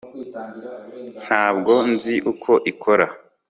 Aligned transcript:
ntabwo 1.23 1.73
nzi 1.91 2.15
uko 2.31 2.51
ikora 2.71 3.05